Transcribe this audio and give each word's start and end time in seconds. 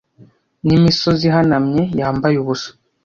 N'imisozi 0.65 1.23
ihanamye 1.29 1.83
yambaye 1.99 2.35
ubusa 2.43 2.69